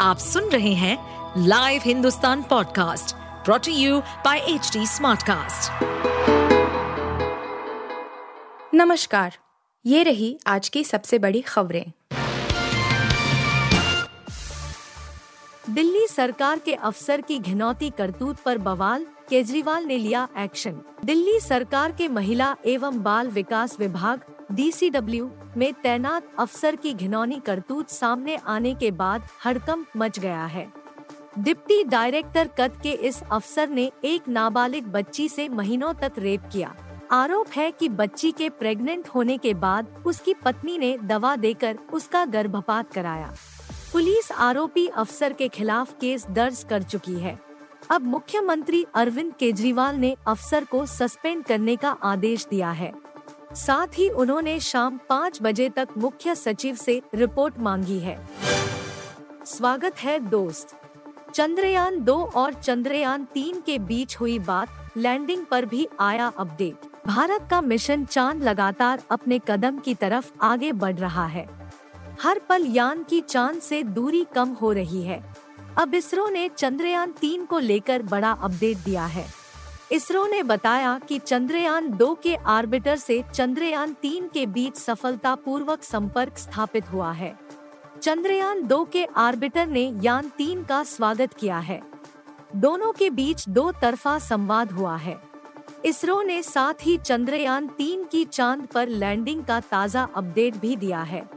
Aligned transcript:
आप 0.00 0.18
सुन 0.18 0.44
रहे 0.44 0.72
हैं 0.74 0.96
live 1.46 1.82
Hindustan 1.84 2.42
podcast 2.42 3.14
brought to 3.44 3.72
you 3.72 3.98
by 4.24 4.38
H 4.38 4.70
Smartcast. 4.76 5.84
नमस्कार, 8.74 9.36
ये 9.84 10.02
रही 10.02 10.38
आज 10.46 10.68
की 10.68 10.84
सबसे 10.84 11.18
बड़ी 11.18 11.40
खबरें 11.40 11.92
दिल्ली 15.70 16.06
सरकार 16.06 16.58
के 16.58 16.74
अफसर 16.74 17.20
की 17.20 17.38
घिनौती 17.38 17.90
करतूत 17.90 18.36
पर 18.36 18.58
बवाल, 18.58 19.06
केजरीवाल 19.28 19.84
ने 19.84 19.98
लिया 19.98 20.28
एक्शन 20.38 20.80
दिल्ली 21.04 21.40
सरकार 21.40 21.92
के 21.92 22.08
महिला 22.08 22.54
एवं 22.66 23.02
बाल 23.02 23.28
विकास 23.28 23.76
विभाग 23.78 24.20
डीसीडब्ल्यू 24.52 25.30
में 25.56 25.72
तैनात 25.72 26.30
अफसर 26.38 26.76
की 26.76 26.92
घिनौनी 26.94 27.40
करतूत 27.46 27.90
सामने 27.90 28.36
आने 28.36 28.74
के 28.74 28.90
बाद 28.90 29.22
हड़कंप 29.44 29.86
मच 29.96 30.18
गया 30.18 30.44
है। 30.44 30.66
डिप्टी 31.38 31.82
डायरेक्टर 31.84 32.48
कद 32.58 32.72
के 32.82 32.90
इस 32.90 33.22
अफसर 33.22 33.68
ने 33.68 33.90
एक 34.04 34.28
नाबालिग 34.28 34.86
बच्ची 34.86 35.28
से 35.28 35.48
महीनों 35.48 35.92
तक 35.94 36.12
रेप 36.18 36.48
किया। 36.52 36.74
आरोप 37.10 37.48
है 37.48 37.70
कि 37.70 37.88
बच्ची 37.88 38.30
के 38.32 38.48
प्रेग्नेंट 38.48 39.08
होने 39.08 39.36
के 39.38 39.52
बाद 39.54 40.02
उसकी 40.06 40.34
पत्नी 40.34 40.78
ने 40.78 40.96
दवा 40.98 41.34
देकर 41.36 41.78
उसका 41.92 42.24
गर्भपात 42.24 42.92
कराया। 42.92 43.32
पुलिस 43.92 44.30
आरोपी 44.32 44.86
अफसर 44.86 45.32
के 45.32 45.48
खिलाफ 45.48 45.92
केस 46.00 46.26
दर्ज 46.30 46.64
कर 46.70 46.82
चुकी 46.82 47.14
है। 47.14 47.38
अब 47.90 48.02
मुख्यमंत्री 48.02 48.84
अरविंद 48.94 49.32
केजरीवाल 49.34 49.96
ने 49.96 50.16
अफसर 50.26 50.64
को 50.64 50.84
सस्पेंड 50.86 51.44
करने 51.44 51.76
का 51.76 51.90
आदेश 52.02 52.46
दिया 52.50 52.70
है। 52.70 52.92
साथ 53.54 53.86
ही 53.98 54.08
उन्होंने 54.08 54.60
शाम 54.60 54.98
पाँच 55.08 55.38
बजे 55.42 55.68
तक 55.68 55.88
मुख्य 55.98 56.34
सचिव 56.34 56.74
से 56.74 57.02
रिपोर्ट 57.14 57.58
मांगी 57.58 57.98
है। 57.98 58.28
स्वागत 59.46 59.96
है 59.98 60.18
दोस्त। 60.20 60.76
चंद्रयान 61.34 62.00
दो 62.00 62.14
और 62.36 62.54
चंद्रयान 62.54 63.24
तीन 63.24 63.60
के 63.60 63.78
बीच 63.78 64.16
हुई 64.16 64.38
बात 64.38 64.68
लैंडिंग 64.96 65.44
पर 65.46 65.64
भी 65.64 65.88
आया 66.00 66.32
अपडेट। 66.38 66.86
भारत 67.06 67.48
का 67.50 67.60
मिशन 67.60 68.04
चाँद 68.04 68.42
लगातार 68.42 69.02
अपने 69.10 69.40
कदम 69.48 69.78
की 69.78 69.94
तरफ़ 69.94 70.30
आगे 70.42 70.72
बढ़ 70.72 70.96
रहा 70.96 71.26
है। 71.26 71.48
हर 72.22 72.40
पल 72.48 72.66
यान 72.66 73.02
की 73.02 73.20
चाँद 73.20 73.60
से 73.60 73.82
दूरी 73.82 74.26
कम 74.34 74.48
हो 74.48 74.72
रही 74.72 75.02
है। 75.02 75.34
अब 75.78 75.94
इसरो 75.94 76.28
ने 76.28 76.48
चंद्रयान 76.48 77.12
तीन 77.12 77.44
को 77.44 77.58
लेकर 77.58 78.02
बड़ा 78.02 78.30
अपडेट 78.30 78.76
दिया 78.76 79.06
है। 79.06 79.39
इसरो 79.92 80.26
ने 80.26 80.42
बताया 80.42 80.98
कि 80.98 81.18
चंद्रयान 81.18 81.90
दो 81.90 82.14
के 82.14 82.34
आर्बिटर 82.34 82.96
से 82.96 83.22
चंद्रयान 83.34 83.92
तीन 83.92 84.28
के 84.28 84.46
बीच 84.46 84.76
सफलतापूर्वक 84.76 85.82
संपर्क 85.82 86.38
स्थापित 86.38 86.92
हुआ 86.92 87.12
है। 87.12 87.34
चंद्रयान 88.02 88.66
दो 88.66 88.84
के 88.84 89.04
आर्बिटर 89.04 89.66
ने 89.66 89.82
यान 90.02 90.28
तीन 90.28 90.62
का 90.64 90.82
स्वागत 90.82 91.34
किया 91.34 91.58
है। 91.58 91.80
दोनों 92.56 92.92
के 92.92 93.10
बीच 93.10 93.48
दो 93.48 93.70
तरफा 93.72 94.18
संवाद 94.18 94.72
हुआ 94.72 94.96
है। 94.96 95.16
इसरो 95.84 96.22
ने 96.22 96.42
साथ 96.42 96.74
ही 96.82 96.96
चंद्रयान 96.98 97.66
तीन 97.68 98.04
की 98.04 98.24
चाँद 98.24 98.66
पर 98.66 98.88
लैंडिंग 98.88 99.44
का 99.44 99.60
ताज़ा 99.60 100.08
अपडेट 100.14 100.56
भी 100.56 100.76
दिया 100.76 101.02
है। 101.02 101.28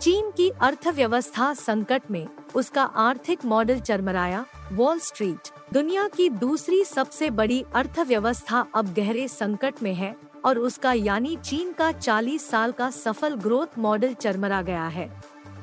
चीन 0.00 0.30
की 0.30 0.50
अर्थव्यवस्था 0.50 1.54
संकट 1.54 2.10
में, 2.10 2.26
उसका 2.54 2.82
आर्थिक 2.82 3.44
मॉडल 3.44 3.80
चरमराया, 3.80 4.44
वॉल 4.72 4.98
स्ट्रीट। 4.98 5.61
दुनिया 5.72 6.06
की 6.08 6.28
दूसरी 6.28 6.82
सबसे 6.84 7.28
बड़ी 7.30 7.64
अर्थव्यवस्था 7.74 8.66
अब 8.74 8.92
गहरे 8.94 9.26
संकट 9.28 9.74
में 9.82 9.94
है 9.94 10.14
और 10.44 10.58
उसका 10.58 10.92
यानी 10.92 11.36
चीन 11.36 11.72
का 11.72 11.90
40 11.92 12.38
साल 12.38 12.72
का 12.72 12.90
सफल 12.90 13.34
ग्रोथ 13.34 13.78
मॉडल 13.78 14.14
चरमरा 14.14 14.60
गया 14.62 14.86
है। 14.86 15.08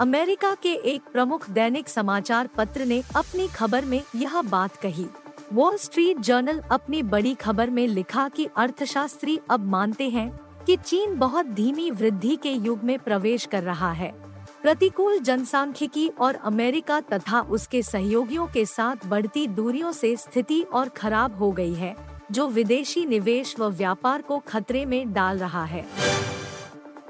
अमेरिका 0.01 0.53
के 0.63 0.73
एक 0.73 1.01
प्रमुख 1.13 1.49
दैनिक 1.49 1.89
समाचार 1.89 2.47
पत्र 2.47 2.85
ने 2.85 3.01
अपनी 3.15 3.47
खबर 3.47 3.85
में 3.85 4.01
यह 4.15 4.41
बात 4.41 4.75
कही। 4.75 5.05
वॉल 5.53 5.77
स्ट्रीट 5.77 6.19
जर्नल 6.19 6.59
अपनी 6.71 7.03
बड़ी 7.03 7.33
खबर 7.33 7.69
में 7.69 7.87
लिखा 7.87 8.27
कि 8.29 8.47
अर्थशास्त्री 8.57 9.39
अब 9.49 9.65
मानते 9.65 10.09
हैं 10.09 10.29
कि 10.65 10.77
चीन 10.77 11.17
बहुत 11.17 11.45
धीमी 11.45 11.91
वृद्धि 11.91 12.35
के 12.35 12.51
युग 12.51 12.83
में 12.83 12.97
प्रवेश 12.99 13.45
कर 13.45 13.63
रहा 13.63 13.91
है। 13.91 14.28
प्रतिकूल 14.61 15.19
जनसांख्यिकी 15.19 16.07
और 16.19 16.35
अमेरिका 16.35 16.99
तथा 17.01 17.41
उसके 17.41 17.81
सहयोगियों 17.81 18.47
के 18.47 18.65
साथ 18.65 19.05
बढ़ती 19.05 19.47
दूरियों 19.47 19.91
से 19.91 20.15
स्थिति 20.15 20.61
और 20.63 20.89
खराब 20.89 21.37
हो 21.37 21.51
गई 21.51 21.73
है, 21.73 21.95
जो 22.31 22.47
विदेशी 22.47 23.05
निवेश 23.05 23.55
व 23.59 23.69
व्यापार 23.69 24.21
को 24.21 24.39
खतरे 24.39 24.85
में 24.85 25.13
डाल 25.13 25.37
रहा 25.37 25.63
है। 25.63 25.85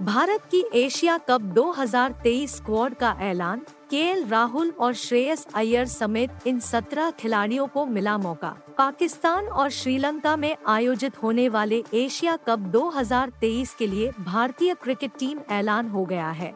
भारत 0.01 0.41
की 0.51 0.63
एशिया 0.75 1.17
कप 1.17 1.41
2023 1.41 2.55
स्क्वाड 2.55 2.93
का 2.93 3.17
ऐलान 3.21 3.59
के 3.89 4.29
राहुल 4.29 4.69
और 4.79 4.93
श्रेयस 4.93 5.47
अय्यर 5.55 5.85
समेत 5.85 6.47
इन 6.47 6.59
17 6.59 7.11
खिलाड़ियों 7.11 7.67
को 7.67 7.85
मिला 7.85 8.17
मौका। 8.17 8.55
पाकिस्तान 8.77 9.45
और 9.45 9.69
श्रीलंका 9.69 10.35
में 10.35 10.55
आयोजित 10.67 11.23
होने 11.23 11.49
वाले 11.49 11.83
एशिया 11.93 12.35
कप 12.47 12.59
2023 12.59 13.73
के 13.73 13.87
लिए 13.87 14.11
भारतीय 14.19 14.73
क्रिकेट 14.73 15.11
टीम 15.19 15.39
ऐलान 15.51 15.89
हो 15.89 16.05
गया 16.05 16.29
है। 16.29 16.53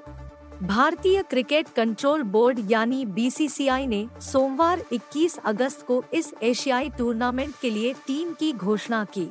भारतीय 0.64 1.22
क्रिकेट 1.22 1.68
कंट्रोल 1.76 2.22
बोर्ड 2.24 2.60
यानी 2.72 3.06
बीसीसीआई 3.06 3.88
ने 3.88 4.08
सोमवार 4.22 4.84
21 4.94 5.38
अगस्त 5.46 5.86
को 5.86 6.04
इस 6.14 6.34
एशियाई 6.44 6.90
टूर्नामेंट 6.90 7.54
के 7.62 7.70
लिए 7.70 7.94
टीम 8.08 8.32
की 8.34 8.52
घोषणा 8.54 9.04
की। 9.06 9.28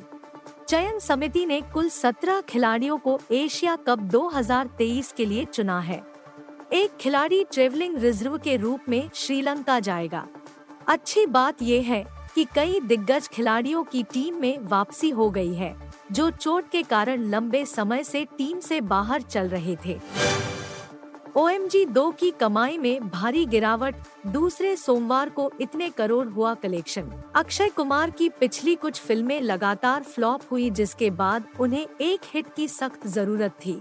चयन 0.67 0.99
समिति 0.99 1.45
ने 1.45 1.59
कुल 1.73 1.89
17 1.89 2.41
खिलाड़ियों 2.41 2.97
को 2.97 3.19
एशिया 3.31 3.75
कप 3.75 3.99
2023 4.11 5.11
के 5.11 5.25
लिए 5.25 5.45
चुना 5.45 5.79
है। 5.79 6.01
एक 6.73 6.97
खिलाड़ी 6.97 7.43
ट्रेवलिंग 7.43 7.97
रिज़र्व 7.97 8.37
के 8.37 8.57
रूप 8.57 8.89
में 8.89 9.09
श्रीलंका 9.13 9.79
जाएगा। 9.79 10.27
अच्छी 10.87 11.25
बात 11.25 11.61
यह 11.61 11.91
है 11.91 12.03
कि 12.35 12.45
कई 12.55 12.79
दिग्गज 12.79 13.27
खिलाड़ियों 13.27 13.83
की 13.83 14.03
टीम 14.03 14.35
में 14.35 14.57
वापसी 14.59 15.09
हो 15.09 15.29
गई 15.29 15.53
है, 15.53 15.75
जो 16.11 16.29
चोट 16.31 16.69
के 16.69 16.83
कारण 16.83 17.29
लंबे 17.29 17.65
समय 17.65 18.03
से 18.03 18.25
टीम 18.37 18.59
से 18.59 18.81
बाहर 18.81 19.21
चल 19.21 19.47
रहे 19.47 19.77
थे। 19.85 19.99
ओ 21.35 21.47
एम 21.49 21.67
जी 21.67 21.85
दो 21.85 22.09
की 22.11 22.29
कमाई 22.31 22.77
में 22.77 23.07
भारी 23.09 23.45
गिरावट, 23.45 23.95
दूसरे 24.27 24.75
सोमवार 24.75 25.29
को 25.29 25.49
इतने 25.61 25.89
करोड़ 25.89 26.27
हुआ 26.27 26.53
कलेक्शन। 26.53 27.09
अक्षय 27.35 27.69
कुमार 27.69 28.09
की 28.09 28.27
पिछली 28.29 28.75
कुछ 28.75 28.99
फ़िल्में 29.01 29.39
लगातार 29.41 30.03
फ्लॉप 30.03 30.41
हुई 30.51 30.69
जिसके 30.71 31.09
बाद 31.11 31.47
उन्हें 31.59 31.85
एक 32.01 32.29
हिट 32.33 32.53
की 32.55 32.67
सख्त 32.67 33.07
ज़रूरत 33.07 33.55
थी। 33.65 33.73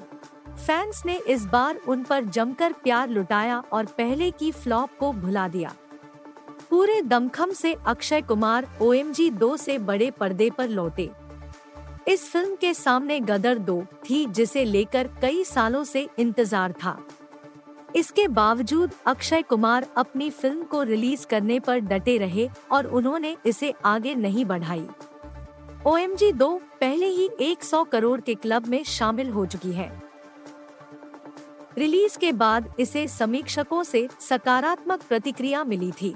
फैंस 0.56 1.02
ने 1.06 1.18
इस 1.28 1.44
बार 1.46 1.80
उन 1.88 2.02
पर 2.02 2.24
जमकर 2.26 2.72
प्यार 2.82 3.08
लुटाया 3.08 3.62
और 3.72 3.86
पहले 3.98 4.30
की 4.30 4.50
फ्लॉप 4.52 4.98
को 5.00 5.12
भुला 5.12 5.46
दिया। 5.48 5.74
पूरे 6.70 7.00
दमखम 7.02 7.52
से 7.52 7.76
Akshay 7.86 8.22
Kumar 8.22 8.68
O 8.82 8.92
M 8.92 9.12
G 9.12 9.30
दो 9.30 9.56
से 9.58 9.78
बड़े 9.80 10.10
पर्दे 10.10 10.50
पर 10.50 10.68
लौटे। 10.70 11.10
इस 12.08 12.30
फ़िल्म 12.30 12.54
के 12.56 12.74
सामने 12.74 13.20
गदर 13.22 13.58
दो 13.60 13.82
थी 14.04 14.26
जिसे 14.28 14.64
लेकर 14.64 15.10
कई 15.22 15.44
सालों 15.46 15.84
से 15.84 16.08
इंतज़ार 16.18 16.72
था। 16.74 17.00
इसके 17.96 18.28
बावजूद 18.28 18.90
अक्षय 19.06 19.42
कुमार 19.42 19.86
अपनी 19.96 20.30
फ़िल्म 20.30 20.62
को 20.62 20.82
रिलीज़ 20.82 21.26
करने 21.26 21.60
पर 21.60 21.78
डटे 21.78 22.18
रहे 22.18 22.48
और 22.72 22.86
उन्होंने 22.86 23.36
इसे 23.46 23.74
आगे 23.84 24.14
नहीं 24.14 24.44
बढ़ाई। 24.44 24.86
ओ 25.86 25.96
एम 25.96 26.14
जी 26.14 26.32
दो 26.32 26.60
पहले 26.80 27.06
ही 27.06 27.28
100 27.40 27.84
करोड़ 27.84 28.20
के 28.20 28.34
क्लब 28.34 28.66
में 28.66 28.84
शामिल 28.84 29.30
हो 29.30 29.46
चुकी 29.46 29.72
है। 29.72 30.02
रिलीज़ 31.78 32.18
के 32.18 32.32
बाद 32.32 32.74
इसे 32.80 33.06
समीक्षकों 33.08 33.82
से 33.82 34.08
सकारात्मक 34.20 35.02
प्रतिक्रिया 35.02 35.64
मिली 35.64 35.92
थी। 35.92 36.14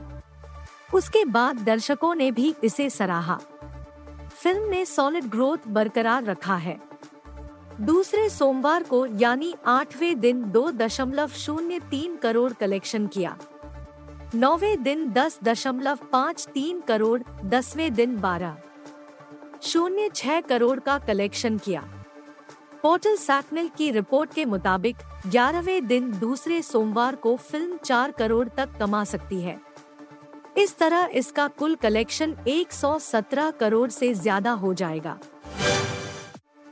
उसके 0.94 1.25
बाद 1.25 1.56
दर्शकों 1.56 2.15
ने 2.15 2.31
भी 2.31 2.54
इसे 2.65 2.91
सराहा। 2.91 3.38
फ़िल्म 4.31 4.69
ने 4.69 4.84
सॉलिड 4.84 5.25
ग्रोथ 5.25 5.59
बरकरार 5.69 6.25
रखा 6.25 6.56
है। 6.56 6.78
दूसरे 7.81 8.28
सोमवार 8.28 8.82
को, 8.82 9.06
यानी 9.06 9.54
आठवें 9.66 10.20
दिन 10.20 10.42
दो 10.42 10.70
दशमलव 10.70 11.28
शून्य 11.28 11.78
तीन 11.81 12.16
करोड़ 12.16 12.53
कलेक्शन 12.53 13.06
किया। 13.06 13.36
नौवे 14.34 14.77
दिन 14.77 15.10
दस 15.12 15.39
दशमलव 15.45 15.98
पाँच 16.12 16.47
तीन 16.54 16.80
करोड़, 16.80 17.21
दसवें 17.45 17.95
दिन 17.95 18.16
बारह। 18.16 18.56
शून्य 19.62 20.09
छह 20.15 20.41
करोड़ 20.41 20.78
का 20.80 20.98
कलेक्शन 20.98 21.59
किया। 21.59 21.84
पोर्टल 22.83 23.16
सैकनेल 23.16 23.68
की 23.68 23.91
रिपोर्ट 23.91 24.34
के 24.34 24.45
मुताबिक, 24.45 24.97
ग्यारहवें 25.27 25.86
दिन 25.86 26.10
दूसरे 26.18 26.62
सोमवार 26.62 27.15
को 27.15 27.36
फ़िल्म 27.36 27.77
चार 27.77 28.10
करोड़ 28.10 28.48
तक 28.48 28.77
कमा 28.80 29.04
सकती 29.04 29.41
है। 29.41 29.60
इस 30.59 30.77
तरह 30.78 31.09
इसका 31.15 31.47
कुल 31.48 31.74
कलेक्शन 31.74 32.36
117 32.48 33.50
करोड़ 33.50 33.89
से 33.91 34.12
ज़्यादा 34.15 34.50
हो 34.53 34.74
जाएगा। 34.74 35.18